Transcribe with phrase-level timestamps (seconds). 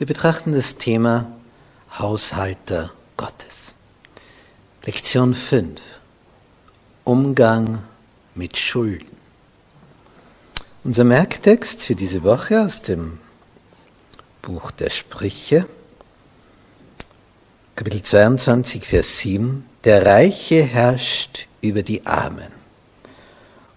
[0.00, 1.30] Wir betrachten das Thema
[1.98, 3.74] Haushalter Gottes.
[4.86, 5.78] Lektion 5.
[7.04, 7.84] Umgang
[8.34, 9.14] mit Schulden.
[10.84, 13.18] Unser Merktext für diese Woche aus dem
[14.40, 15.66] Buch der Sprüche,
[17.76, 19.66] Kapitel 22, Vers 7.
[19.84, 22.52] Der Reiche herrscht über die Armen.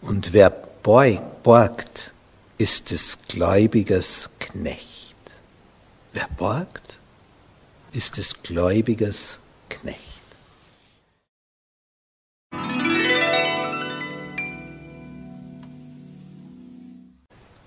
[0.01, 2.13] Und wer borgt,
[2.57, 4.92] ist des Gläubigers Knecht.
[6.13, 6.99] Wer borgt,
[7.91, 9.97] ist des Gläubigers Knecht.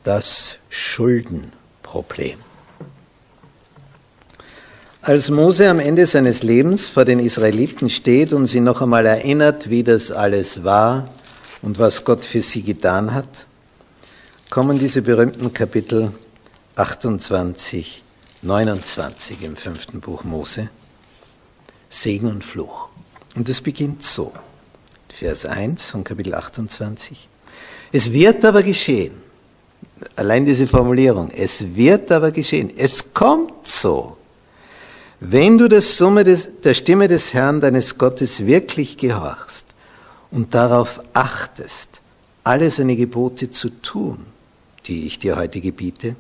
[0.05, 2.39] Das Schuldenproblem.
[5.03, 9.71] Als Mose am Ende seines Lebens vor den Israeliten steht und sie noch einmal erinnert,
[9.71, 11.09] wie das alles war
[11.63, 13.47] und was Gott für sie getan hat,
[14.51, 16.13] kommen diese berühmten Kapitel
[16.77, 18.05] 28
[18.43, 20.71] 29 im fünften Buch Mose.
[21.89, 22.89] Segen und Fluch.
[23.35, 24.33] Und es beginnt so.
[25.09, 27.29] Vers 1 von Kapitel 28.
[27.93, 29.15] Es wird aber geschehen.
[30.17, 31.31] Allein diese Formulierung.
[31.31, 32.71] Es wird aber geschehen.
[32.77, 34.17] Es kommt so.
[35.21, 39.69] Wenn du der, Summe des, der Stimme des Herrn deines Gottes wirklich gehorchst
[40.31, 42.03] und darauf achtest,
[42.45, 44.27] alle seine Gebote zu tun,
[44.85, 46.17] die ich dir heute gebiete,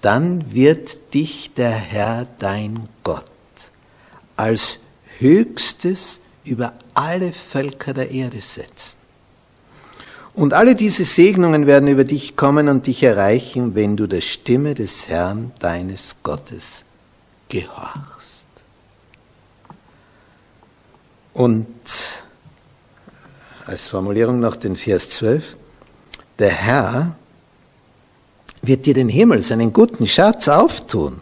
[0.00, 3.24] dann wird dich der Herr dein Gott
[4.36, 4.78] als
[5.18, 8.96] höchstes über alle Völker der Erde setzen.
[10.34, 14.74] Und alle diese Segnungen werden über dich kommen und dich erreichen, wenn du der Stimme
[14.74, 16.84] des Herrn deines Gottes
[17.48, 18.46] gehorchst.
[21.34, 21.66] Und
[23.66, 25.56] als Formulierung noch den Vers 12,
[26.38, 27.17] der Herr
[28.68, 31.20] wird dir den Himmel, seinen guten Schatz auftun,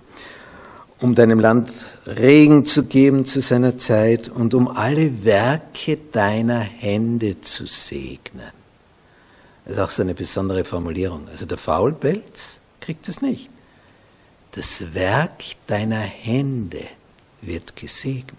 [1.01, 1.73] um deinem Land
[2.07, 8.53] Regen zu geben zu seiner Zeit und um alle Werke deiner Hände zu segnen.
[9.65, 11.27] Das ist auch so eine besondere Formulierung.
[11.29, 13.51] Also der Faulpelz kriegt es nicht.
[14.53, 16.83] Das Werk deiner Hände
[17.43, 18.39] wird gesegnet.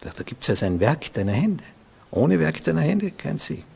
[0.00, 1.64] Da gibt es also ein Werk deiner Hände.
[2.10, 3.69] Ohne Werk deiner Hände kein Segen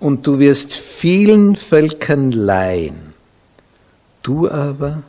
[0.00, 3.14] und du wirst vielen Völkern leihen.
[4.22, 5.02] Du aber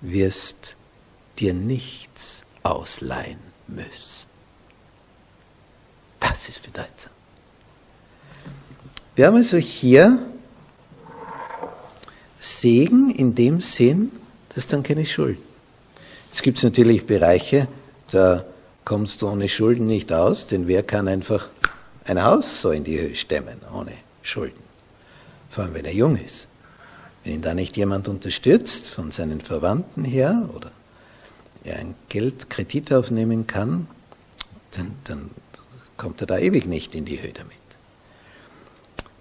[0.00, 0.76] wirst
[1.38, 4.28] dir nichts ausleihen müssen.
[6.18, 7.12] Das ist bedeutsam.
[9.14, 10.18] Wir haben also hier
[12.38, 14.12] Segen in dem Sinn,
[14.54, 15.42] dass dann keine Schulden.
[16.32, 17.66] Es gibt natürlich Bereiche,
[18.10, 18.44] da
[18.84, 21.50] kommst du ohne Schulden nicht aus, denn wer kann einfach
[22.10, 24.62] ein Haus so in die Höhe stemmen, ohne Schulden.
[25.48, 26.48] Vor allem, wenn er jung ist.
[27.22, 30.72] Wenn ihn da nicht jemand unterstützt, von seinen Verwandten her, oder
[31.62, 33.86] er ein Geld, Kredit aufnehmen kann,
[34.72, 35.30] dann, dann
[35.96, 37.56] kommt er da ewig nicht in die Höhe damit.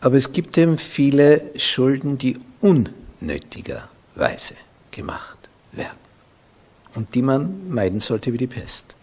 [0.01, 4.55] Aber es gibt eben viele Schulden, die unnötigerweise
[4.89, 5.37] gemacht
[5.73, 5.99] werden
[6.95, 8.95] und die man meiden sollte wie die Pest.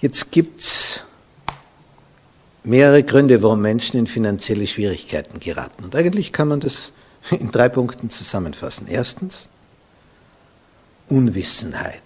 [0.00, 1.04] Jetzt gibt es
[2.62, 5.84] mehrere Gründe, warum Menschen in finanzielle Schwierigkeiten geraten.
[5.84, 6.92] Und eigentlich kann man das
[7.30, 8.86] in drei Punkten zusammenfassen.
[8.88, 9.48] Erstens,
[11.08, 12.02] Unwissenheit.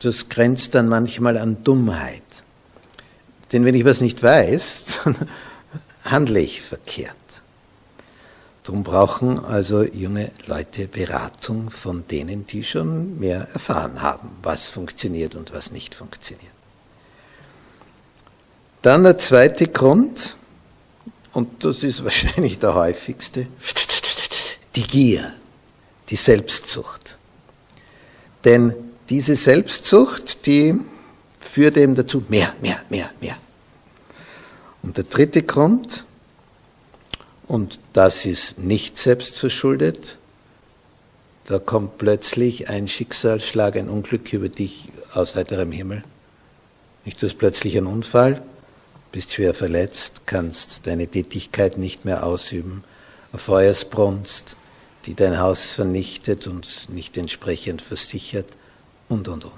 [0.00, 2.22] Das grenzt dann manchmal an Dummheit.
[3.52, 5.16] Denn wenn ich was nicht weiß, dann
[6.04, 7.14] handle ich verkehrt.
[8.64, 15.34] Darum brauchen also junge Leute Beratung von denen, die schon mehr erfahren haben, was funktioniert
[15.34, 16.50] und was nicht funktioniert.
[18.80, 20.36] Dann der zweite Grund,
[21.34, 23.48] und das ist wahrscheinlich der häufigste,
[24.74, 25.34] die Gier,
[26.08, 27.18] die Selbstsucht.
[28.44, 28.74] Denn
[29.10, 30.74] diese Selbstsucht, die
[31.38, 33.36] führt eben dazu, mehr, mehr, mehr, mehr.
[34.82, 36.03] Und der dritte Grund,
[37.46, 40.18] und das ist nicht selbstverschuldet,
[41.46, 46.02] da kommt plötzlich ein Schicksalsschlag, ein Unglück über dich aus heiterem Himmel.
[47.04, 48.42] Nicht du hast plötzlich ein Unfall,
[49.12, 52.82] bist schwer verletzt, kannst deine Tätigkeit nicht mehr ausüben,
[53.32, 54.56] eine Feuersbrunst,
[55.04, 58.46] die dein Haus vernichtet und nicht entsprechend versichert
[59.08, 59.52] und, und, und.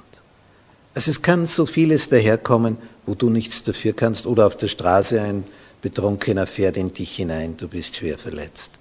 [0.95, 5.21] Also es kann so vieles daherkommen, wo du nichts dafür kannst oder auf der Straße
[5.21, 5.45] ein
[5.87, 8.73] Betrunkener fährt in dich hinein, du bist schwer verletzt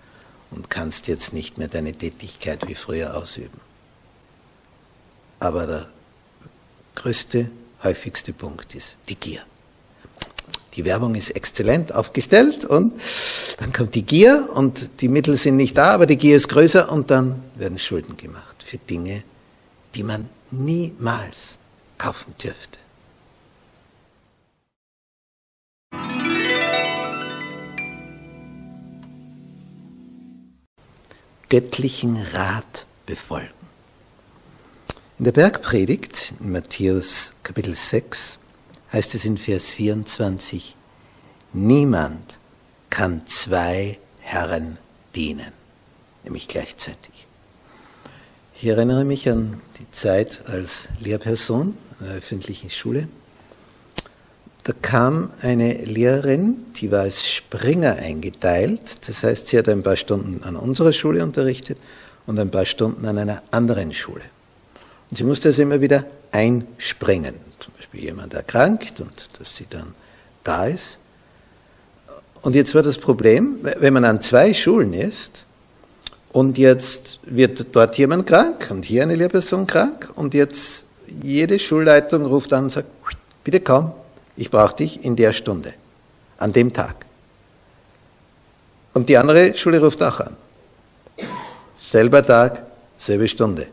[0.50, 3.62] und kannst jetzt nicht mehr deine Tätigkeit wie früher ausüben.
[5.40, 5.88] Aber der
[6.96, 7.52] größte,
[7.84, 9.42] häufigste Punkt ist die Gier.
[10.74, 13.00] Die Werbung ist exzellent aufgestellt und
[13.57, 16.92] dann kommt die Gier und die Mittel sind nicht da, aber die Gier ist größer
[16.92, 19.24] und dann werden Schulden gemacht für Dinge,
[19.94, 21.60] die man niemals
[22.00, 22.80] kaufen dürfte.
[31.50, 33.50] Göttlichen Rat befolgen.
[35.18, 38.39] In der Bergpredigt in Matthäus Kapitel 6
[38.92, 40.75] heißt es in Vers 24,
[41.53, 42.39] niemand
[42.89, 44.77] kann zwei Herren
[45.15, 45.51] dienen,
[46.24, 47.27] nämlich gleichzeitig.
[48.56, 53.07] Ich erinnere mich an die Zeit als Lehrperson einer öffentlichen Schule
[54.66, 59.08] da kam eine Lehrerin, die war als Springer eingeteilt.
[59.08, 61.78] Das heißt, sie hat ein paar Stunden an unserer Schule unterrichtet
[62.26, 64.24] und ein paar Stunden an einer anderen Schule.
[65.12, 67.36] Und sie musste also immer wieder einspringen.
[67.60, 69.94] Zum Beispiel jemand erkrankt und dass sie dann
[70.44, 70.98] da ist.
[72.42, 75.46] Und jetzt war das Problem, wenn man an zwei Schulen ist
[76.32, 80.86] und jetzt wird dort jemand krank und hier eine Lehrperson krank und jetzt
[81.22, 82.90] jede Schulleitung ruft an und sagt,
[83.44, 83.92] bitte komm,
[84.38, 85.74] ich brauche dich in der Stunde,
[86.38, 87.06] an dem Tag.
[88.94, 90.36] Und die andere Schule ruft auch an.
[91.76, 92.66] Selber Tag,
[92.98, 93.68] selbe Stunde.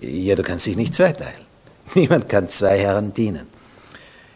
[0.00, 1.42] Ja, du kannst dich nicht zweiteilen.
[1.94, 3.46] Niemand kann zwei Herren dienen.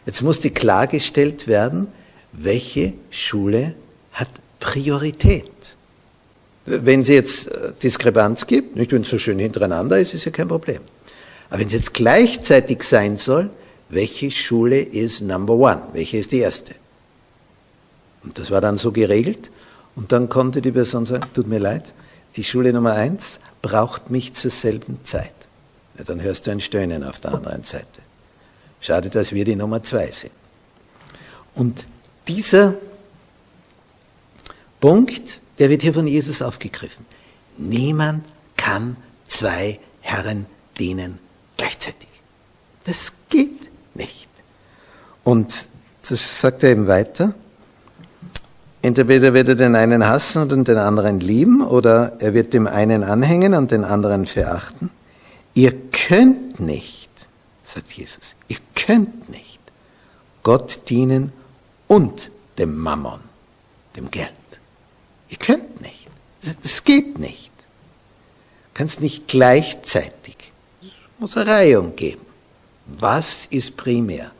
[0.05, 1.87] Jetzt muss die klargestellt werden,
[2.31, 3.75] welche Schule
[4.13, 4.29] hat
[4.59, 5.51] Priorität.
[6.65, 10.31] Wenn es jetzt äh, Diskrepanz gibt, nicht wenn es so schön hintereinander ist, ist ja
[10.31, 10.81] kein Problem.
[11.49, 13.49] Aber wenn es jetzt gleichzeitig sein soll,
[13.89, 16.75] welche Schule ist Number One, welche ist die erste.
[18.23, 19.49] Und das war dann so geregelt.
[19.95, 21.93] Und dann konnte die Person sagen, tut mir leid,
[22.35, 25.33] die Schule Nummer eins braucht mich zur selben Zeit.
[25.97, 28.01] Ja, dann hörst du ein Stöhnen auf der anderen Seite.
[28.79, 30.33] Schade, dass wir die Nummer zwei sind.
[31.55, 31.87] Und
[32.27, 32.75] dieser
[34.79, 37.05] Punkt, der wird hier von Jesus aufgegriffen.
[37.57, 38.23] Niemand
[38.55, 38.97] kann
[39.27, 40.45] zwei Herren
[40.77, 41.17] dienen
[41.57, 42.09] gleichzeitig.
[42.83, 43.56] Das geht.
[45.27, 45.67] Und
[46.07, 47.33] das sagt er eben weiter.
[48.81, 53.03] Entweder wird er den einen hassen und den anderen lieben, oder er wird dem einen
[53.03, 54.89] anhängen und den anderen verachten.
[55.53, 57.27] Ihr könnt nicht,
[57.61, 59.59] sagt Jesus, ihr könnt nicht
[60.43, 61.33] Gott dienen
[61.87, 63.19] und dem Mammon,
[63.97, 64.31] dem Geld.
[65.27, 66.07] Ihr könnt nicht.
[66.63, 67.51] Das geht nicht.
[67.59, 70.53] Du kannst nicht gleichzeitig.
[70.81, 70.87] Es
[71.19, 72.25] muss eine Reihung geben.
[72.85, 74.31] Was ist primär?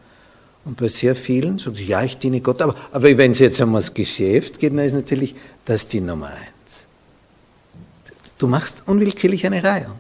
[0.68, 3.62] Und bei sehr vielen sagen sie, ja, ich diene Gott, aber, aber wenn es jetzt
[3.62, 5.34] um das Geschäft geht, dann ist natürlich
[5.64, 6.88] das die Nummer eins.
[8.38, 9.98] Du machst unwillkürlich eine Reihung.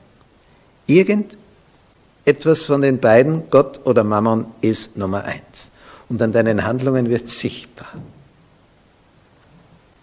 [0.85, 5.71] Irgendetwas von den beiden, Gott oder Mammon, ist Nummer eins.
[6.09, 7.87] Und an deinen Handlungen wird sichtbar.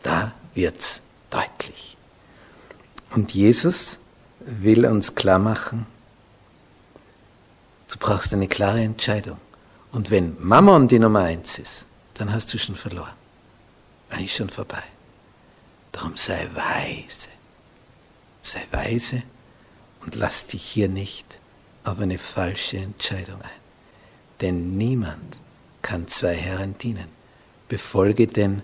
[0.02, 1.98] Da wird's deutlich.
[3.14, 3.98] Und Jesus
[4.40, 5.86] will uns klar machen,
[7.94, 9.36] Du brauchst eine klare Entscheidung.
[9.94, 13.14] Und wenn Mammon die Nummer eins ist, dann hast du schon verloren.
[14.10, 14.82] Dann ist schon vorbei.
[15.92, 17.28] Darum sei weise.
[18.42, 19.22] Sei weise
[20.00, 21.38] und lass dich hier nicht
[21.84, 23.60] auf eine falsche Entscheidung ein.
[24.40, 25.38] Denn niemand
[25.80, 27.08] kann zwei Herren dienen.
[27.68, 28.62] Befolge den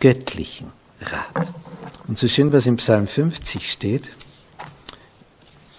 [0.00, 1.50] göttlichen Rat.
[2.08, 4.10] Und so schön, was im Psalm 50 steht,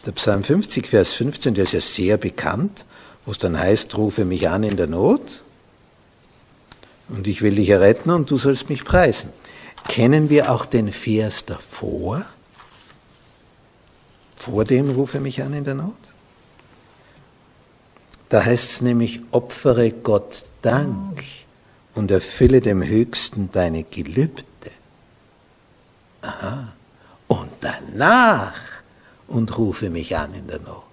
[0.07, 2.85] der Psalm 50, Vers 15, der ist ja sehr bekannt,
[3.25, 5.43] wo es dann heißt, rufe mich an in der Not
[7.09, 9.31] und ich will dich erretten und du sollst mich preisen.
[9.87, 12.25] Kennen wir auch den Vers davor?
[14.35, 15.93] Vor dem rufe mich an in der Not?
[18.29, 21.23] Da heißt es nämlich, opfere Gott Dank
[21.93, 24.71] und erfülle dem Höchsten deine Gelübde.
[26.21, 26.73] Aha.
[27.27, 28.55] Und danach
[29.27, 30.92] und rufe mich an in der Not.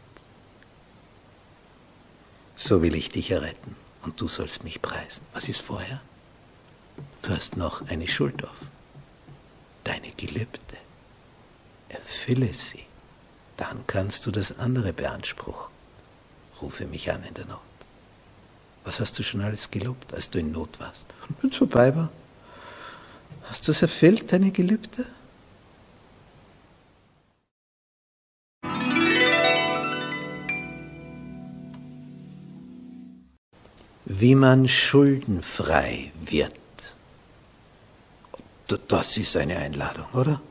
[2.62, 5.25] So will ich dich erretten und du sollst mich preisen.
[5.33, 6.02] Was ist vorher?
[7.23, 8.59] Du hast noch eine Schuld auf.
[9.83, 10.76] Deine Gelübde.
[11.88, 12.85] Erfülle sie.
[13.57, 15.73] Dann kannst du das andere beanspruchen.
[16.61, 17.61] Rufe mich an in der Not.
[18.85, 21.07] Was hast du schon alles gelobt, als du in Not warst?
[21.31, 22.12] Und wenn es vorbei war,
[23.45, 25.07] hast du es erfüllt, deine Gelübde?
[34.21, 36.55] Wie man schuldenfrei wird.
[38.87, 40.43] Das ist eine Einladung, oder?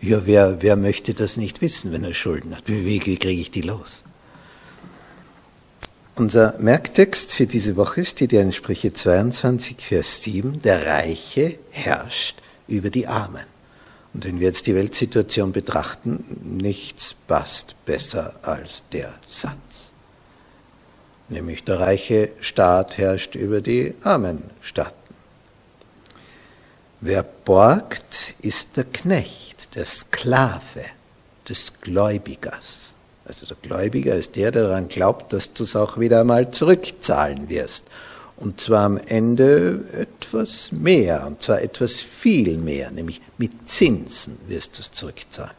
[0.00, 2.68] Ja, wer, wer möchte das nicht wissen, wenn er Schulden hat?
[2.68, 4.04] Wie, wie kriege ich die los?
[6.14, 10.62] Unser Merktext für diese Woche steht ja in Sprüche 22, Vers 7.
[10.62, 13.44] Der Reiche herrscht über die Armen.
[14.14, 19.92] Und wenn wir jetzt die Weltsituation betrachten, nichts passt besser als der Satz.
[21.28, 24.94] Nämlich der reiche Staat herrscht über die armen Staaten.
[27.00, 30.84] Wer borgt, ist der Knecht, der Sklave
[31.48, 32.96] des Gläubigers.
[33.24, 37.48] Also der Gläubiger ist der, der daran glaubt, dass du es auch wieder einmal zurückzahlen
[37.50, 37.84] wirst.
[38.36, 44.78] Und zwar am Ende etwas mehr, und zwar etwas viel mehr, nämlich mit Zinsen wirst
[44.78, 45.52] du es zurückzahlen.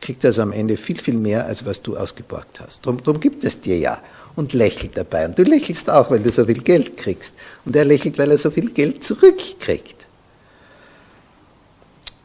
[0.00, 2.86] Du kriegst also am Ende viel, viel mehr, als was du ausgeborgt hast.
[2.86, 4.00] Drum gibt es dir ja
[4.36, 5.26] und lächelt dabei.
[5.26, 7.34] Und du lächelst auch, weil du so viel Geld kriegst.
[7.64, 10.06] Und er lächelt, weil er so viel Geld zurückkriegt.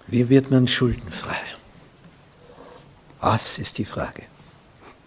[0.08, 1.36] Wie wird man schuldenfrei?
[3.22, 4.24] Das ist die Frage.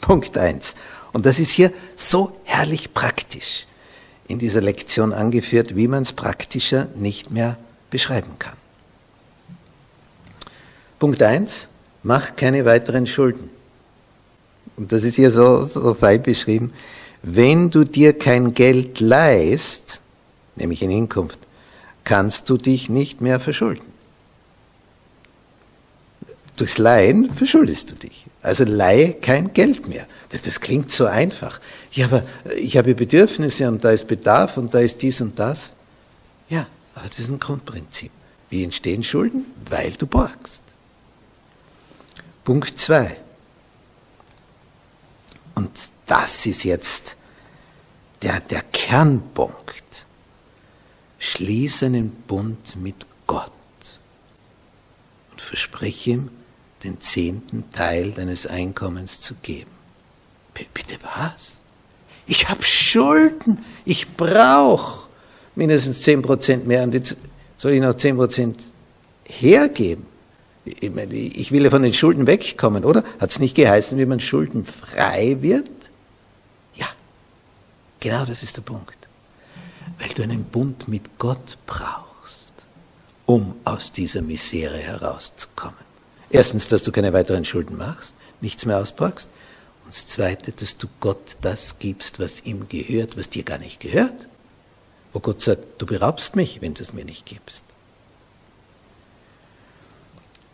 [0.00, 0.75] Punkt eins.
[1.12, 3.66] Und das ist hier so herrlich praktisch
[4.28, 8.57] in dieser Lektion angeführt, wie man es praktischer nicht mehr beschreiben kann.
[10.99, 11.69] Punkt eins:
[12.02, 13.50] Mach keine weiteren Schulden.
[14.81, 16.73] Und das ist hier so, so fein beschrieben.
[17.21, 20.01] Wenn du dir kein Geld leist,
[20.57, 21.39] nämlich in Inkunft,
[22.03, 23.85] kannst du dich nicht mehr verschulden.
[26.57, 28.25] Durchs Leihen verschuldest du dich.
[28.41, 30.07] Also leihe kein Geld mehr.
[30.31, 31.61] Das, das, klingt so einfach.
[31.93, 32.23] Ja, aber
[32.57, 35.75] ich habe Bedürfnisse und da ist Bedarf und da ist dies und das.
[36.49, 38.11] Ja, aber das ist ein Grundprinzip.
[38.49, 39.45] Wie entstehen Schulden?
[39.69, 40.63] Weil du borgst.
[42.45, 43.19] Punkt zwei.
[45.61, 47.17] Und das ist jetzt
[48.23, 50.07] der, der Kernpunkt.
[51.19, 53.52] Schließ einen Bund mit Gott
[55.31, 56.31] und versprich ihm,
[56.83, 59.71] den zehnten Teil deines Einkommens zu geben.
[60.55, 61.62] B bitte was?
[62.26, 65.11] Ich habe Schulden, ich brauche
[65.57, 67.19] mindestens zehn Prozent mehr und jetzt
[67.59, 68.62] soll ich noch zehn Prozent
[69.29, 70.07] hergeben.
[70.64, 73.02] Ich, will ja von den Schulden wegkommen, oder?
[73.19, 75.71] Hat es nicht geheißen, wie man schuldenfrei wird?
[76.75, 76.87] Ja,
[77.99, 78.99] genau das ist der Punkt.
[79.99, 82.52] Weil du einen Bund mit Gott brauchst,
[83.25, 85.90] um aus dieser Misere herauszukommen.
[86.29, 89.31] Erstens, dass du keine weiteren Schulden machst, nichts mehr auspackst.
[89.85, 93.81] Und das Zweite, dass du Gott das gibst, was ihm gehört, was dir gar nicht
[93.81, 94.29] gehört.
[95.12, 97.64] Wo Gott sagt, du beraubst mich, wenn du es mir nicht gibst.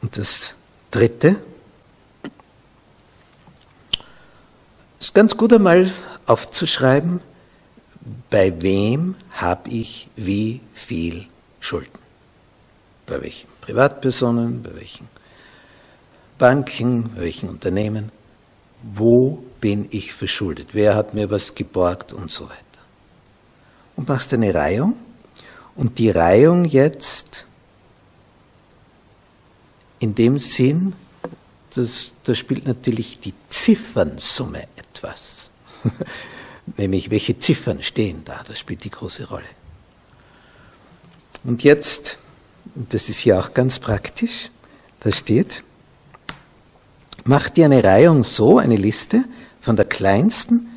[0.06, 0.54] Und das
[0.92, 1.34] Dritte,
[5.00, 5.90] ist ganz gut einmal
[6.26, 7.18] aufzuschreiben,
[8.30, 11.26] bei wem habe ich wie viel
[11.58, 11.98] Schulden.
[13.04, 15.08] Bei welchen Privatpersonen, bei welchen
[16.38, 18.12] Banken, welchen Unternehmen,
[18.84, 22.62] wo bin ich verschuldet, wer hat mir was geborgt und so weiter.
[23.96, 24.94] Und machst eine Reihung
[25.74, 27.45] und die Reihung jetzt
[29.98, 30.94] in dem Sinn,
[31.74, 35.50] dass, da spielt natürlich die Ziffernsumme etwas.
[36.76, 39.46] Nämlich welche Ziffern stehen da, das spielt die große Rolle.
[41.44, 42.18] Und jetzt,
[42.74, 44.50] das ist hier auch ganz praktisch,
[45.00, 45.62] da steht,
[47.28, 49.24] Mach dir eine Reihung so, eine Liste
[49.58, 50.68] von der kleinsten,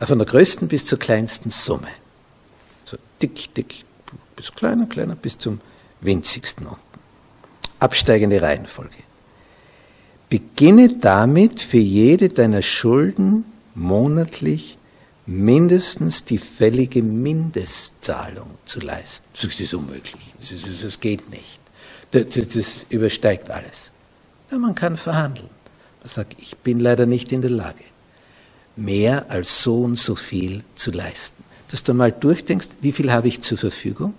[0.00, 1.88] äh, von der größten bis zur kleinsten Summe.
[2.86, 3.84] So dick, dick,
[4.34, 5.60] bis kleiner, kleiner, bis zum
[6.00, 6.93] winzigsten unten.
[7.84, 8.96] Absteigende Reihenfolge.
[10.30, 14.78] Beginne damit für jede deiner Schulden monatlich
[15.26, 19.26] mindestens die fällige Mindestzahlung zu leisten.
[19.34, 20.34] Das ist unmöglich.
[20.40, 21.60] Das, ist, das geht nicht.
[22.12, 22.24] Das,
[22.54, 23.90] das übersteigt alles.
[24.50, 25.50] Ja, man kann verhandeln.
[26.02, 27.84] Er sagt, ich bin leider nicht in der Lage,
[28.76, 31.44] mehr als so und so viel zu leisten.
[31.70, 34.14] Dass du mal durchdenkst, wie viel habe ich zur Verfügung?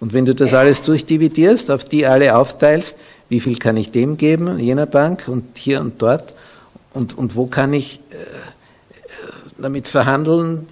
[0.00, 2.96] Und wenn du das alles durchdividierst, auf die alle aufteilst,
[3.28, 6.34] wie viel kann ich dem geben, jener Bank und hier und dort,
[6.94, 8.16] und, und wo kann ich äh,
[9.58, 10.66] damit verhandeln,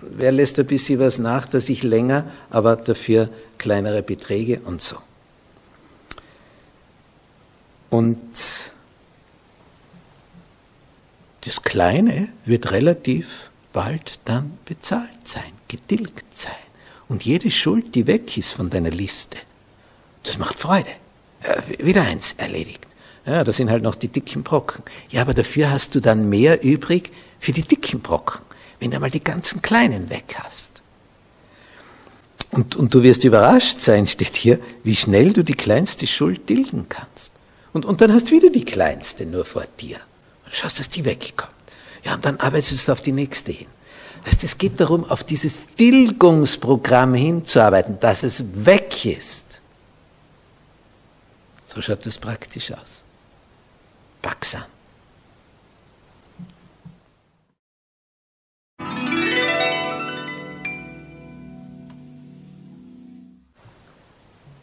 [0.00, 3.28] wer lässt ein bisschen was nach, dass ich länger, aber dafür
[3.58, 4.96] kleinere Beträge und so.
[7.90, 8.18] Und
[11.42, 16.52] das Kleine wird relativ bald dann bezahlt sein, getilgt sein.
[17.08, 19.38] Und jede Schuld, die weg ist von deiner Liste,
[20.22, 20.90] das macht Freude.
[21.42, 22.86] Ja, wieder eins erledigt.
[23.26, 24.82] Ja, das sind halt noch die dicken Brocken.
[25.10, 28.40] Ja, aber dafür hast du dann mehr übrig für die dicken Brocken,
[28.80, 30.82] wenn du mal die ganzen kleinen weg hast.
[32.50, 36.86] Und, und du wirst überrascht sein, steht hier, wie schnell du die kleinste Schuld tilgen
[36.88, 37.32] kannst.
[37.72, 39.98] Und, und dann hast du wieder die kleinste nur vor dir.
[40.44, 41.50] Und schaust, dass die wegkommt.
[42.04, 43.66] Ja, und dann arbeitest du auf die nächste hin.
[44.24, 49.60] Das heißt, es geht darum, auf dieses Tilgungsprogramm hinzuarbeiten, dass es weg ist.
[51.66, 53.04] So schaut das praktisch aus.
[54.22, 54.64] Packsam.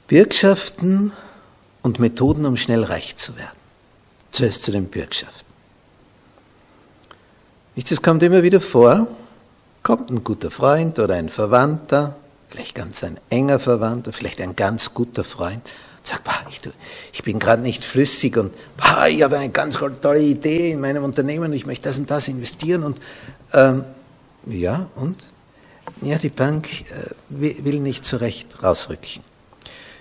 [0.07, 1.13] Bürgschaften
[1.83, 3.55] und Methoden, um schnell reich zu werden.
[4.31, 5.49] Zuerst zu den Bürgschaften.
[7.75, 9.07] Das kommt immer wieder vor,
[9.91, 12.15] kommt ein guter Freund oder ein Verwandter,
[12.47, 16.61] vielleicht ganz ein enger Verwandter, vielleicht ein ganz guter Freund, und sagt, bah, ich,
[17.11, 21.03] ich, bin gerade nicht flüssig und bah, ich habe eine ganz tolle Idee in meinem
[21.03, 23.01] Unternehmen und ich möchte das und das investieren und
[23.53, 23.83] ähm,
[24.45, 25.17] ja, und?
[26.01, 29.21] Ja, die Bank äh, will nicht so recht rausrücken.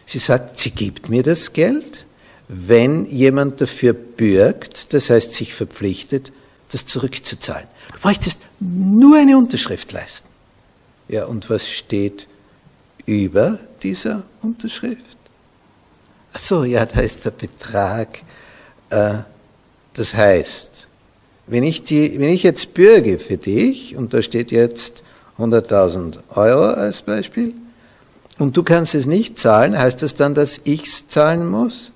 [0.07, 2.07] Sie sagt, sie gibt mir das Geld,
[2.47, 6.31] wenn jemand dafür bürgt, das heißt sich verpflichtet,
[6.71, 7.67] das zurückzuzahlen.
[7.95, 10.29] Du bräuchtest nur eine Unterschrift leisten.
[11.09, 12.29] Ja, und was steht
[13.07, 15.17] über dieser Unterschrift?
[16.33, 18.23] Ach so, ja, da ist der Betrag.
[18.91, 19.19] Äh,
[19.95, 20.87] das heißt,
[21.49, 25.03] wenn ich, die, wenn ich jetzt bürge für dich, und da steht jetzt
[25.39, 27.55] 100.000 Euro als Beispiel,
[28.39, 31.91] und du kannst es nicht zahlen, heißt das dann, dass ich es zahlen muss?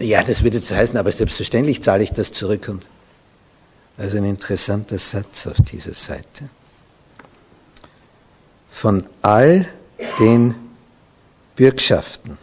[0.00, 2.68] Ja, das würde jetzt heißen, aber selbstverständlich zahle ich das zurück.
[2.68, 2.88] Und
[3.98, 6.48] also ein interessanter Satz auf dieser Seite.
[8.68, 9.68] Von all
[10.20, 10.54] den
[11.56, 12.38] Bürgschaften,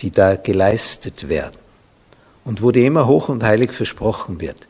[0.00, 1.56] die da geleistet werden
[2.44, 4.66] und wo dir immer hoch und heilig versprochen wird,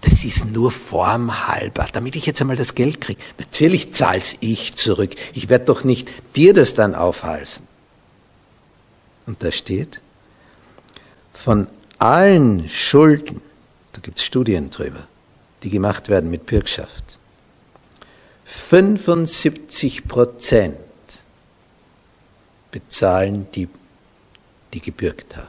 [0.00, 3.20] das ist nur formhalber, damit ich jetzt einmal das Geld kriege.
[3.38, 5.10] Natürlich zahl's ich zurück.
[5.34, 7.66] Ich werde doch nicht dir das dann aufhalsen.
[9.26, 10.00] Und da steht,
[11.32, 11.66] von
[11.98, 13.42] allen Schulden,
[13.98, 15.08] da gibt's Studien drüber,
[15.64, 17.18] die gemacht werden mit Bürgschaft,
[18.44, 20.78] 75 Prozent
[22.70, 23.68] bezahlen die,
[24.72, 25.48] die gebürgt haben.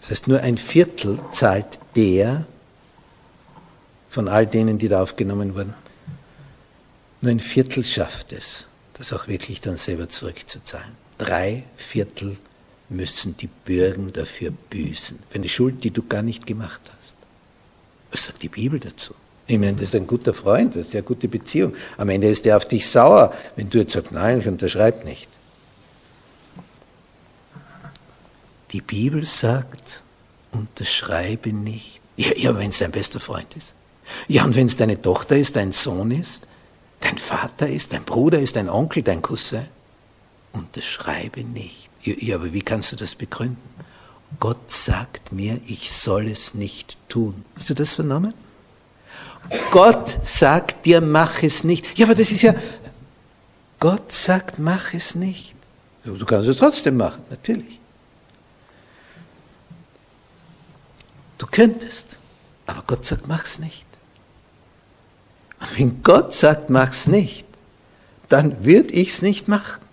[0.00, 2.44] Das heißt, nur ein Viertel zahlt der
[4.08, 5.74] von all denen, die da aufgenommen wurden.
[7.20, 10.92] Nur ein Viertel schafft es, das auch wirklich dann selber zurückzuzahlen.
[11.18, 12.36] Drei Viertel
[12.88, 17.16] müssen die Bürgen dafür büßen, für eine Schuld, die du gar nicht gemacht hast.
[18.10, 19.14] Was sagt die Bibel dazu?
[19.48, 21.74] Ich meine, das ist ein guter Freund, das ist eine gute Beziehung.
[21.98, 25.28] Am Ende ist er auf dich sauer, wenn du jetzt sagst, nein, ich unterschreibe nicht.
[28.72, 30.02] Die Bibel sagt,
[30.50, 32.00] unterschreibe nicht.
[32.16, 33.74] Ja, ja wenn es dein bester Freund ist.
[34.28, 36.46] Ja, und wenn es deine Tochter ist, dein Sohn ist,
[37.00, 39.66] dein Vater ist, dein Bruder ist, dein Onkel, dein Cousin,
[40.52, 41.88] unterschreibe nicht.
[42.06, 43.58] Ja, aber wie kannst du das begründen?
[44.38, 47.44] Gott sagt mir, ich soll es nicht tun.
[47.56, 48.34] Hast du das vernommen?
[49.70, 51.98] Gott sagt dir, mach es nicht.
[51.98, 52.54] Ja, aber das ist ja,
[53.78, 55.54] Gott sagt, mach es nicht.
[56.04, 57.80] Du kannst es trotzdem machen, natürlich.
[61.38, 62.18] Du könntest,
[62.66, 63.86] aber Gott sagt, mach's nicht.
[65.60, 67.46] Und wenn Gott sagt, mach's nicht,
[68.28, 69.85] dann würde ich's nicht machen.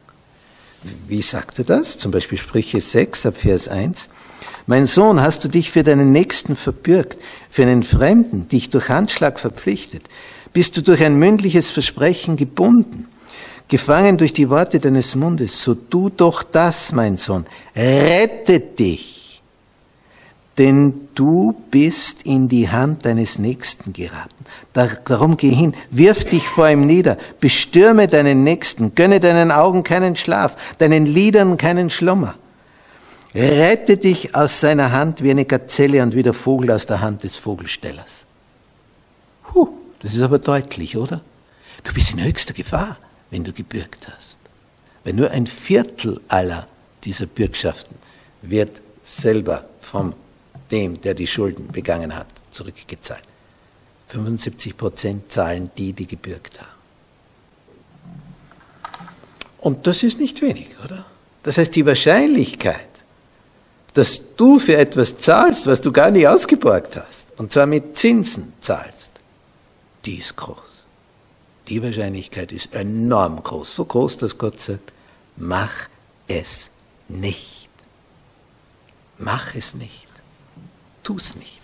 [1.08, 1.98] Wie sagt er das?
[1.98, 4.10] Zum Beispiel Sprüche 6 ab Vers 1.
[4.66, 7.20] Mein Sohn, hast du dich für deinen Nächsten verbürgt,
[7.50, 10.04] für einen Fremden, dich durch Handschlag verpflichtet?
[10.54, 13.08] Bist du durch ein mündliches Versprechen gebunden?
[13.68, 19.13] Gefangen durch die Worte deines Mundes, so tu doch das, mein Sohn, rette dich
[20.58, 24.46] denn du bist in die Hand deines Nächsten geraten.
[24.74, 30.16] Darum geh hin, wirf dich vor ihm nieder, bestürme deinen Nächsten, gönne deinen Augen keinen
[30.16, 32.36] Schlaf, deinen Lidern keinen Schlummer.
[33.34, 37.24] Rette dich aus seiner Hand wie eine Gazelle und wie der Vogel aus der Hand
[37.24, 38.26] des Vogelstellers.
[39.50, 41.22] Puh, das ist aber deutlich, oder?
[41.84, 42.98] Du bist in höchster Gefahr,
[43.32, 44.40] wenn du gebürgt hast.
[45.04, 46.68] Weil nur ein Viertel aller
[47.04, 47.96] dieser Bürgschaften
[48.44, 50.14] wird selber vom
[50.74, 53.24] dem, der die Schulden begangen hat, zurückgezahlt.
[54.08, 56.70] 75 Prozent zahlen die, die gebürgt haben.
[59.60, 61.06] Und das ist nicht wenig, oder?
[61.44, 62.90] Das heißt, die Wahrscheinlichkeit,
[63.94, 68.54] dass du für etwas zahlst, was du gar nicht ausgeborgt hast, und zwar mit Zinsen
[68.60, 69.12] zahlst,
[70.06, 70.88] die ist groß.
[71.68, 74.92] Die Wahrscheinlichkeit ist enorm groß, so groß, dass Gott sagt,
[75.38, 75.88] mach
[76.28, 76.72] es
[77.08, 77.70] nicht.
[79.18, 80.03] Mach es nicht.
[81.04, 81.62] Tu es nicht.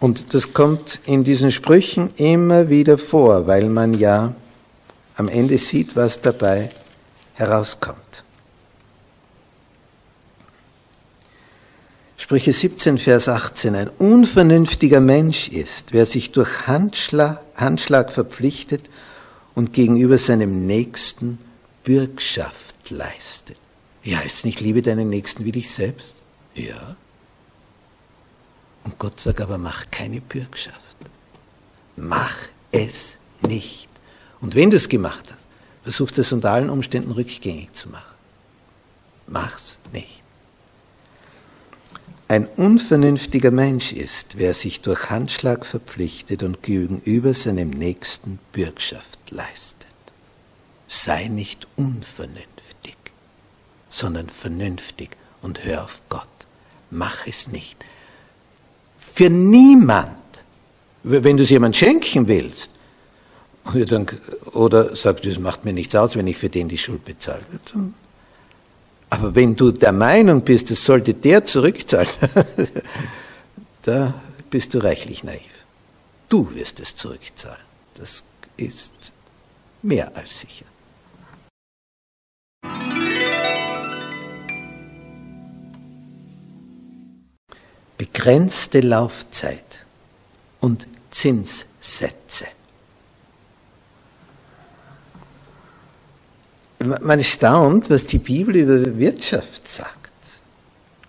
[0.00, 4.34] Und das kommt in diesen Sprüchen immer wieder vor, weil man ja
[5.16, 6.70] am Ende sieht, was dabei
[7.34, 8.24] herauskommt.
[12.16, 13.74] Sprüche 17, Vers 18.
[13.74, 18.90] Ein unvernünftiger Mensch ist, wer sich durch Handschlag, Handschlag verpflichtet
[19.54, 21.38] und gegenüber seinem Nächsten
[21.84, 23.58] Bürgschaft leistet.
[24.04, 26.22] Ja, ist nicht Liebe deinen Nächsten wie dich selbst?
[26.54, 26.96] Ja.
[28.88, 30.96] Und Gott sagt aber, mach keine Bürgschaft.
[31.96, 32.34] Mach
[32.72, 33.86] es nicht.
[34.40, 35.46] Und wenn du es gemacht hast,
[35.82, 38.16] versuch es unter allen Umständen rückgängig zu machen.
[39.26, 40.22] Mach's nicht.
[42.28, 49.86] Ein unvernünftiger Mensch ist, wer sich durch Handschlag verpflichtet und gegenüber seinem Nächsten Bürgschaft leistet.
[50.86, 52.96] Sei nicht unvernünftig,
[53.90, 55.10] sondern vernünftig
[55.42, 56.26] und hör auf Gott.
[56.90, 57.84] Mach es nicht.
[59.14, 60.18] Für niemand,
[61.02, 62.72] wenn du es jemand schenken willst,
[64.52, 67.40] oder sagst du, es macht mir nichts aus, wenn ich für den die Schuld bezahle.
[69.10, 72.08] Aber wenn du der Meinung bist, es sollte der zurückzahlen,
[73.82, 74.14] da
[74.50, 75.64] bist du reichlich naiv.
[76.28, 77.60] Du wirst es zurückzahlen.
[77.94, 78.24] Das
[78.56, 79.12] ist
[79.82, 80.66] mehr als sicher.
[88.18, 89.86] Begrenzte Laufzeit
[90.58, 92.46] und Zinssätze.
[96.80, 100.10] Man staunt, was die Bibel über Wirtschaft sagt.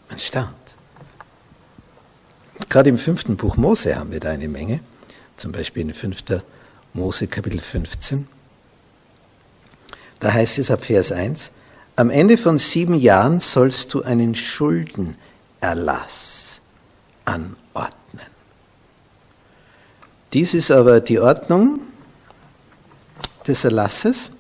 [0.07, 0.53] Man staunt.
[2.69, 4.81] Gerade im fünften Buch Mose haben wir da eine Menge.
[5.35, 6.43] Zum Beispiel in 5.
[6.93, 8.27] Mose Kapitel 15.
[10.19, 11.49] Da heißt es ab Vers 1,
[11.95, 16.58] am Ende von sieben Jahren sollst du einen Schuldenerlass
[17.29, 18.27] anordnen.
[20.33, 21.79] Dies ist aber die Ordnung
[23.47, 24.31] des Erlasses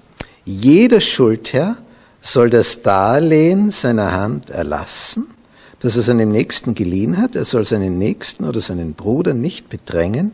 [0.49, 1.77] jeder Schuldherr
[2.21, 5.27] soll das Darlehen seiner Hand erlassen,
[5.79, 7.35] das er seinem Nächsten geliehen hat.
[7.35, 10.33] Er soll seinen Nächsten oder seinen Bruder nicht bedrängen,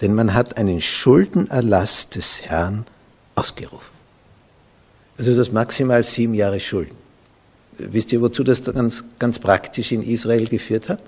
[0.00, 2.86] denn man hat einen Schuldenerlass des Herrn
[3.36, 3.92] ausgerufen.
[5.16, 6.96] Also das maximal sieben Jahre Schulden.
[7.78, 11.00] Wisst ihr, wozu das ganz, ganz praktisch in Israel geführt hat?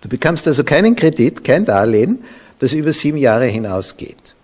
[0.00, 2.18] Du bekommst also keinen Kredit, kein Darlehen,
[2.58, 4.36] das über sieben Jahre hinausgeht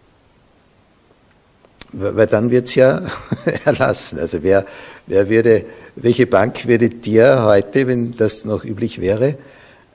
[1.94, 3.02] weil dann wird's ja
[3.64, 4.18] erlassen.
[4.18, 4.66] Also wer,
[5.06, 5.64] wer würde,
[5.96, 9.36] welche Bank würde dir heute, wenn das noch üblich wäre,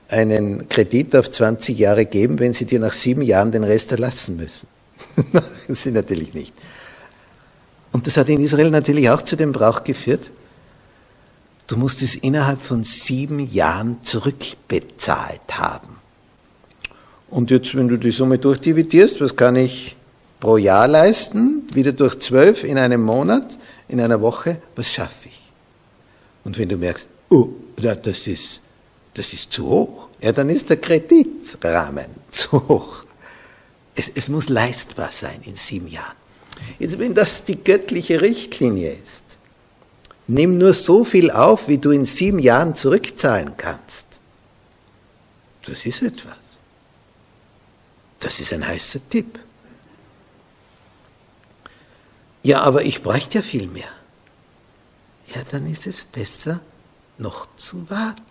[0.08, 4.36] einen Kredit auf 20 Jahre geben, wenn sie dir nach sieben Jahren den Rest erlassen
[4.36, 4.66] müssen?
[5.68, 6.54] sie natürlich nicht.
[7.92, 10.30] Und das hat in Israel natürlich auch zu dem Brauch geführt.
[11.70, 16.00] Du musst es innerhalb von sieben Jahren zurückbezahlt haben.
[17.28, 19.94] Und jetzt, wenn du die Summe durchdividierst, was kann ich
[20.40, 23.56] pro Jahr leisten, wieder durch zwölf in einem Monat,
[23.86, 25.38] in einer Woche, was schaffe ich?
[26.42, 28.62] Und wenn du merkst, oh, das ist,
[29.14, 33.04] das ist zu hoch, ja, dann ist der Kreditrahmen zu hoch.
[33.94, 36.16] Es, es muss leistbar sein in sieben Jahren.
[36.80, 39.29] Jetzt, wenn das die göttliche Richtlinie ist,
[40.30, 44.06] nimm nur so viel auf, wie du in sieben Jahren zurückzahlen kannst.
[45.64, 46.58] Das ist etwas.
[48.20, 49.38] Das ist ein heißer Tipp.
[52.42, 53.90] Ja, aber ich bräuchte ja viel mehr.
[55.34, 56.60] Ja, dann ist es besser,
[57.18, 58.22] noch zu warten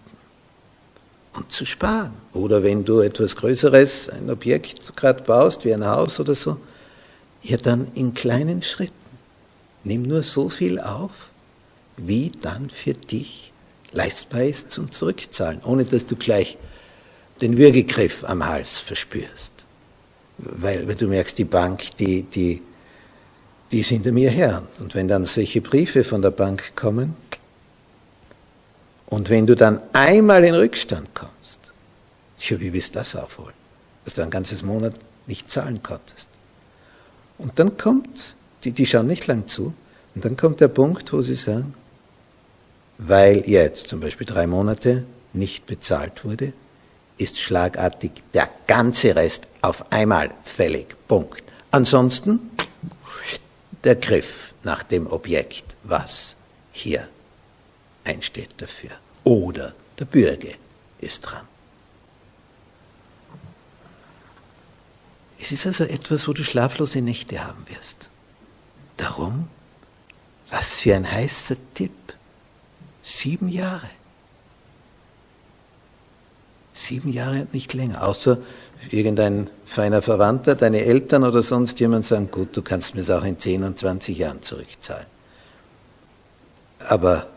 [1.34, 2.14] und zu sparen.
[2.34, 6.58] Oder wenn du etwas Größeres, ein Objekt gerade baust, wie ein Haus oder so,
[7.42, 8.94] ja, dann in kleinen Schritten.
[9.84, 11.29] Nimm nur so viel auf,
[12.08, 13.54] wie dann für dich
[13.92, 16.58] leistbar ist zum Zurückzahlen, ohne dass du gleich
[17.42, 19.54] den Würgegriff am Hals verspürst.
[20.38, 22.62] Weil, weil du merkst, die Bank, die, die
[23.72, 24.64] die ist hinter mir her.
[24.80, 27.16] Und wenn dann solche Briefe von der Bank kommen,
[29.08, 31.72] und wenn du dann einmal in Rückstand kommst,
[32.38, 33.56] tja, wie willst du das aufholen?
[34.06, 34.94] Dass du ein ganzes Monat
[35.26, 36.30] nicht zahlen konntest.
[37.40, 39.74] Und dann kommt, die, die schauen nicht lang zu,
[40.14, 41.74] Und dann kommt der Punkt, wo sie sagen,
[43.00, 46.54] weil jetzt zum Beispiel drei Monate nicht bezahlt wurde,
[47.18, 50.96] ist schlagartig der ganze Rest auf einmal fällig.
[51.08, 51.44] Punkt.
[51.72, 52.52] Ansonsten
[53.84, 56.36] der Griff nach dem Objekt, was
[56.74, 57.08] hier
[58.04, 58.92] einsteht dafür.
[59.24, 60.54] Oder der Bürger
[61.00, 61.48] ist dran.
[65.40, 68.10] Es ist also etwas, wo du schlaflose Nächte haben wirst.
[68.98, 69.48] Darum,
[70.50, 71.94] was für ein heißer Tipp.
[73.10, 73.90] Sieben Jahre.
[76.74, 78.08] Sieben Jahre und nicht länger.
[78.08, 78.38] Außer
[78.92, 83.24] irgendein feiner Verwandter, deine Eltern oder sonst jemand sagen, gut, du kannst mir es auch
[83.24, 85.08] in 10 und 20 Jahren zurückzahlen.
[86.88, 87.28] Aber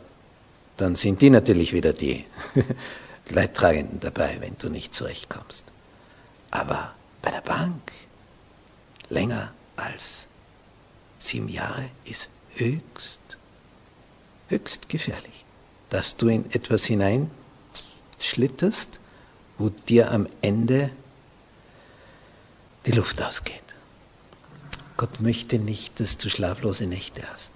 [0.77, 2.27] dann sind die natürlich wieder die
[3.31, 5.73] Leidtragenden dabei, wenn du nicht zurechtkommst.
[6.51, 7.81] Aber bei der Bank
[9.09, 10.29] länger als
[11.19, 13.39] sieben Jahre ist höchst,
[14.49, 15.47] höchst gefährlich,
[15.93, 18.99] dass du in etwas hineinschlitterst,
[19.59, 20.91] wo dir am Ende
[22.87, 23.63] die Luft ausgeht.
[24.97, 27.53] Gott möchte nicht, dass du schlaflose Nächte hast.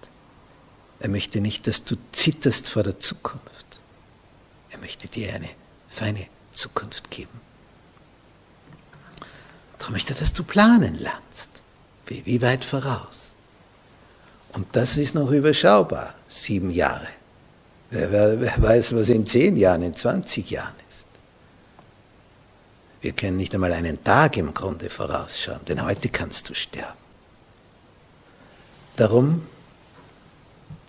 [1.01, 3.81] Er möchte nicht, dass du zitterst vor der Zukunft.
[4.68, 5.49] Er möchte dir eine
[5.88, 7.40] feine Zukunft geben.
[9.79, 11.62] Darum möchte er, dass du planen lernst.
[12.05, 13.35] Wie, wie weit voraus?
[14.53, 17.09] Und das ist noch überschaubar, sieben Jahre.
[17.98, 21.06] Wer, wer, weiß, was in zehn Jahren, in 20 Jahren ist.
[23.00, 26.98] Wir können nicht einmal einen Tag im Grunde vorausschauen, denn heute kannst du sterben.
[28.96, 29.46] Darum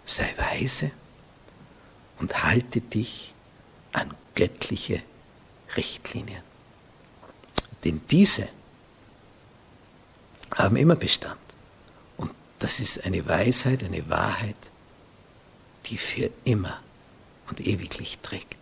[0.05, 0.91] sei weise
[2.19, 3.33] und halte dich
[3.93, 5.01] an göttliche
[5.77, 6.43] Richtlinien.
[7.85, 8.49] Denn diese
[10.55, 11.39] haben immer Bestand.
[12.17, 14.71] Und das ist eine Weisheit, eine Wahrheit,
[15.85, 16.81] die für immer
[17.49, 18.57] und ewiglich trägt.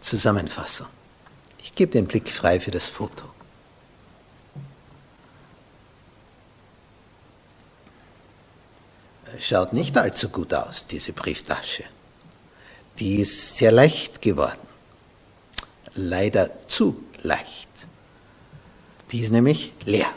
[0.00, 0.88] Zusammenfassung.
[1.62, 3.24] Ich gebe den Blick frei für das Foto.
[9.38, 11.84] Schaut nicht allzu gut aus, diese Brieftasche.
[12.98, 14.66] Die ist sehr leicht geworden.
[15.94, 17.68] Leider zu leicht.
[19.12, 20.12] Die ist nämlich leer.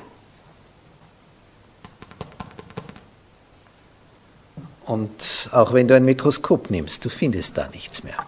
[4.85, 8.25] Und auch wenn du ein Mikroskop nimmst, du findest da nichts mehr.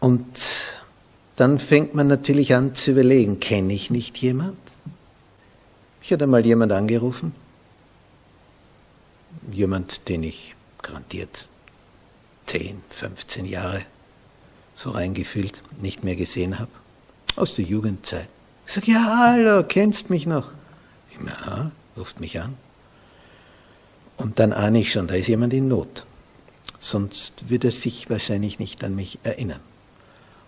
[0.00, 0.74] Und
[1.36, 4.58] dann fängt man natürlich an zu überlegen, kenne ich nicht jemand?
[6.02, 7.34] Ich hatte mal jemand angerufen,
[9.52, 11.46] jemand, den ich garantiert
[12.46, 13.82] 10, 15 Jahre
[14.74, 16.70] so reingefühlt, nicht mehr gesehen habe,
[17.36, 18.28] aus der Jugendzeit.
[18.66, 20.52] Ich sage, ja, hallo, kennst mich noch?
[21.24, 22.56] Ja, ruft mich an.
[24.20, 26.04] Und dann ahne ich schon, da ist jemand in Not.
[26.78, 29.60] Sonst würde er sich wahrscheinlich nicht an mich erinnern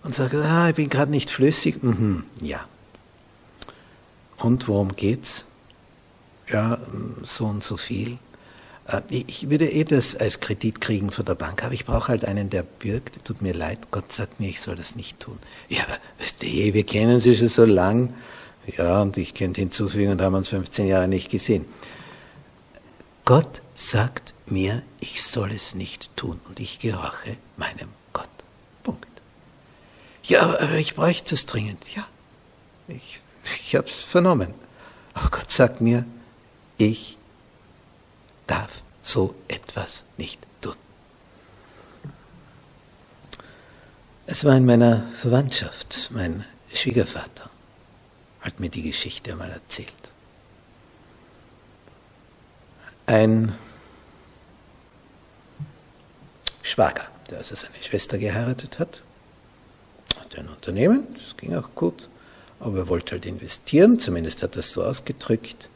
[0.03, 1.81] und sage, ah, ich bin gerade nicht flüssig.
[1.81, 2.63] Mhm, ja.
[4.37, 5.45] Und worum geht's?
[6.49, 6.77] Ja,
[7.23, 8.19] so und so viel.
[8.87, 12.25] Äh, ich würde eh das als Kredit kriegen von der Bank, aber ich brauche halt
[12.25, 13.25] einen, der bürgt.
[13.25, 15.39] Tut mir leid, Gott sagt mir, ich soll das nicht tun.
[15.69, 18.13] Ja, aber weißt du, wir kennen sie schon so lang.
[18.77, 21.65] Ja, und ich könnte hinzufügen und haben uns 15 Jahre nicht gesehen.
[23.25, 27.89] Gott sagt mir, ich soll es nicht tun und ich gehorche meinem
[30.23, 31.93] ja, aber ich bräuchte es dringend.
[31.95, 32.07] Ja,
[32.87, 33.19] ich,
[33.61, 34.53] ich habe es vernommen.
[35.13, 36.05] Aber Gott sagt mir,
[36.77, 37.17] ich
[38.47, 40.75] darf so etwas nicht tun.
[44.25, 47.49] Es war in meiner Verwandtschaft, mein Schwiegervater
[48.39, 49.93] hat mir die Geschichte einmal erzählt.
[53.05, 53.53] Ein
[56.61, 59.03] Schwager, der also seine Schwester geheiratet hat,
[60.19, 62.09] hatte ein Unternehmen, das ging auch gut,
[62.59, 65.69] aber er wollte halt investieren, zumindest hat er es so ausgedrückt.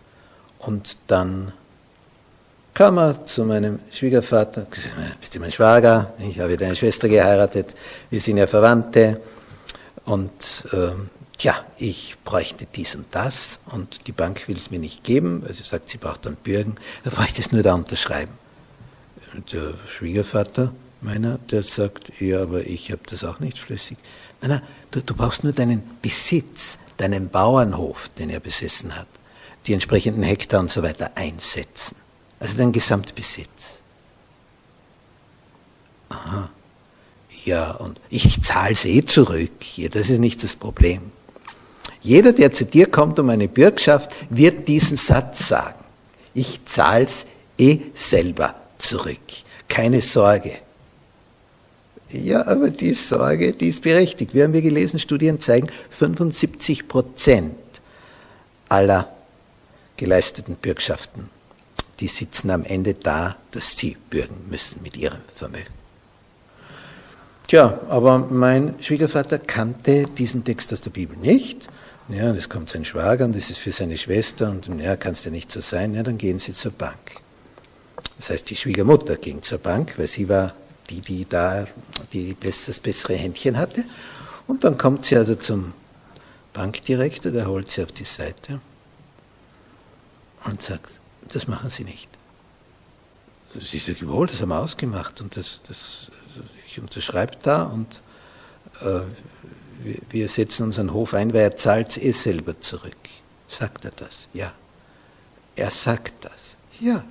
[0.59, 1.51] Und dann
[2.73, 7.75] kam er zu meinem Schwiegervater, gesagt, bist du mein Schwager, ich habe deine Schwester geheiratet,
[8.09, 9.19] wir sind ja Verwandte
[10.05, 10.91] und äh,
[11.37, 15.63] tja, ich bräuchte dies und das und die Bank will es mir nicht geben, sie
[15.63, 18.33] sagt, sie braucht dann Bürgen, er bräuchte es nur da unterschreiben.
[19.51, 23.97] Der Schwiegervater meiner, der sagt, ja, aber ich habe das auch nicht flüssig.
[24.41, 29.07] Nein, nein, du, du brauchst nur deinen Besitz, deinen Bauernhof, den er besessen hat,
[29.67, 31.95] die entsprechenden Hektar und so weiter einsetzen.
[32.39, 33.81] Also dein Gesamtbesitz.
[36.09, 36.49] Aha.
[37.45, 39.77] Ja, und ich zahle es eh zurück.
[39.77, 41.11] Ja, das ist nicht das Problem.
[42.07, 45.83] Jeder, der zu dir kommt um eine Bürgschaft, wird diesen Satz sagen.
[46.33, 47.25] Ich zahle es
[47.57, 49.19] eh selber zurück.
[49.67, 50.53] Keine Sorge.
[52.09, 54.33] Ja, aber die Sorge, die ist berechtigt.
[54.33, 57.57] Wir haben wir gelesen, Studien zeigen, 75 Prozent
[58.69, 59.11] aller
[59.97, 61.29] geleisteten Bürgschaften,
[61.99, 65.73] die sitzen am Ende da, dass sie bürgen müssen mit ihrem Vermögen.
[67.49, 71.67] Tja, aber mein Schwiegervater kannte diesen Text aus der Bibel nicht.
[72.09, 75.25] Ja, das kommt sein Schwager und das ist für seine Schwester und ja, kann es
[75.25, 77.21] ja nicht so sein, ja, dann gehen sie zur Bank.
[78.17, 80.53] Das heißt, die Schwiegermutter ging zur Bank, weil sie war
[80.89, 81.67] die, die da
[82.13, 83.83] die das bessere Händchen hatte.
[84.47, 85.73] Und dann kommt sie also zum
[86.53, 88.61] Bankdirektor, der holt sie auf die Seite
[90.45, 90.91] und sagt,
[91.33, 92.09] das machen Sie nicht.
[93.59, 96.09] Sie sagt, wohl, das haben wir ausgemacht und das, das,
[96.65, 98.01] ich unterschreibe da und
[98.81, 99.01] äh,
[99.83, 102.97] wir, setzen unseren Hof ein, weil er zahlt es eh selber zurück.
[103.47, 104.29] Sagt er das?
[104.33, 104.53] Ja.
[105.55, 106.57] Er sagt das.
[106.79, 107.03] Ja.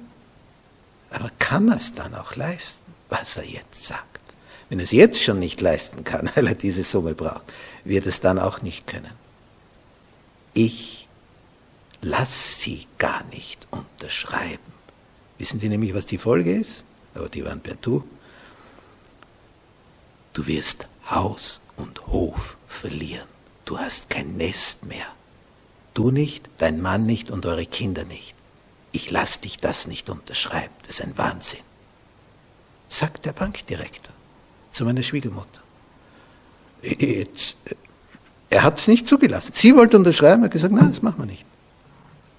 [1.11, 4.21] Aber kann er es dann auch leisten, was er jetzt sagt?
[4.69, 7.45] Wenn er es jetzt schon nicht leisten kann, weil er diese Summe braucht,
[7.85, 9.13] wird es dann auch nicht können.
[10.55, 11.09] Ich
[12.01, 14.73] lass sie gar nicht unterschreiben.
[15.39, 16.85] Wissen Sie nämlich, was die Folge ist?
[17.15, 18.05] Aber die waren per Du.
[20.33, 23.29] Du wirst Haus und Hof verlieren.
[23.65, 25.07] Du hast kein Nest mehr.
[25.95, 28.35] Du nicht, dein Mann nicht und eure Kinder nicht.
[28.93, 30.75] Ich lass dich das nicht unterschreiben.
[30.83, 31.61] Das ist ein Wahnsinn.
[32.89, 34.15] Sagt der Bankdirektor
[34.73, 35.63] zu meiner Schwiegermutter.
[36.83, 37.75] Jetzt, äh,
[38.51, 39.53] er hat es nicht zugelassen.
[39.55, 41.45] Sie wollte unterschreiben, er hat gesagt, nein, das machen wir nicht.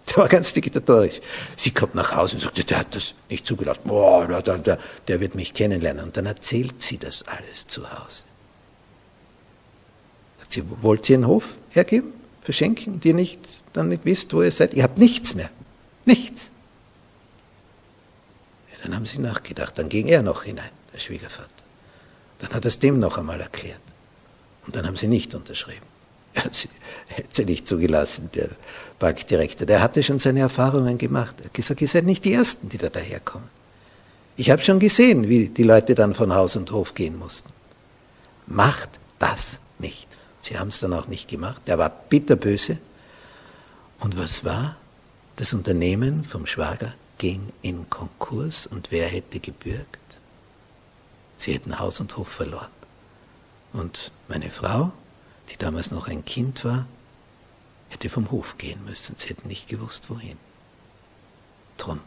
[0.10, 1.20] Der war ganz diktatorisch.
[1.56, 3.82] Sie kommt nach Hause und sagt, der hat das nicht zugelassen.
[3.84, 6.06] Boah, der, der, der wird mich kennenlernen.
[6.06, 8.24] Und dann erzählt sie das alles zu Hause.
[10.50, 13.40] Sie, wollt ihr einen Hof hergeben, verschenken, die nicht,
[13.74, 14.74] dann nicht wisst, wo ihr seid?
[14.74, 15.50] Ihr habt nichts mehr.
[16.06, 16.52] Nichts.
[18.72, 19.78] Ja, dann haben sie nachgedacht.
[19.78, 21.50] Dann ging er noch hinein, der Schwiegervater.
[22.40, 23.82] Dann hat er es dem noch einmal erklärt.
[24.66, 25.86] Und dann haben sie nicht unterschrieben.
[27.10, 28.50] Er hat sie nicht zugelassen, der
[29.00, 29.66] Bankdirektor.
[29.66, 31.36] Der hatte schon seine Erfahrungen gemacht.
[31.40, 33.50] Er hat gesagt, ihr seid nicht die Ersten, die da daherkommen.
[34.36, 37.50] Ich habe schon gesehen, wie die Leute dann von Haus und Hof gehen mussten.
[38.46, 40.08] Macht das nicht.
[40.48, 41.62] Sie haben es dann auch nicht gemacht.
[41.68, 42.80] Der war bitterböse.
[44.00, 44.78] Und was war?
[45.36, 50.00] Das Unternehmen vom Schwager ging in Konkurs und wer hätte gebürgt?
[51.36, 52.72] Sie hätten Haus und Hof verloren.
[53.74, 54.94] Und meine Frau,
[55.50, 56.88] die damals noch ein Kind war,
[57.90, 59.18] hätte vom Hof gehen müssen.
[59.18, 60.38] Sie hätten nicht gewusst, wohin.
[61.76, 62.00] Drum,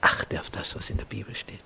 [0.00, 1.64] achte auf das, was in der Bibel steht.